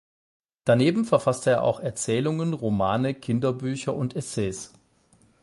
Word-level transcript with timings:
Daneben 0.63 1.05
verfasste 1.05 1.51
er 1.51 1.61
auch 1.63 1.79
Erzählungen, 1.79 2.53
Romane, 2.53 3.13
Kinderbücher 3.13 3.93
und 3.95 4.15
Essays. 4.15 4.73